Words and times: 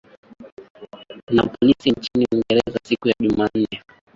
na 1.31 1.43
polisi 1.47 1.91
nchini 1.91 2.27
uingereza 2.31 2.79
siku 2.83 3.07
ya 3.07 3.15
jumanne 3.19 3.67